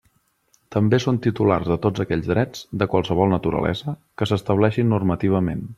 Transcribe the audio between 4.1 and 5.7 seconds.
que s'estableixin normativament.